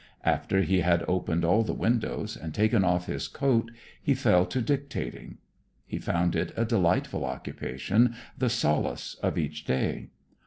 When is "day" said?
9.63-10.09